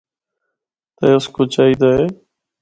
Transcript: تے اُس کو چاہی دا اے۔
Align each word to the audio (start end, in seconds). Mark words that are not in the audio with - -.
تے 0.97 1.07
اُس 1.15 1.25
کو 1.33 1.41
چاہی 1.53 1.75
دا 1.81 1.89
اے۔ 1.97 2.05